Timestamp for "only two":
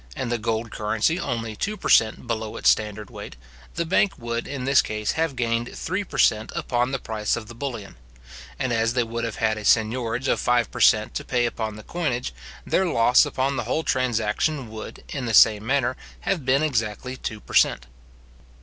1.19-1.77